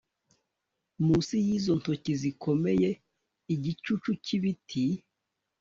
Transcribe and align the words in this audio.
munsi 1.05 1.33
yizo 1.45 1.73
ntoki 1.79 2.13
zikomeye, 2.21 2.89
igicucu 3.53 4.09
cyibiti, 4.23 4.83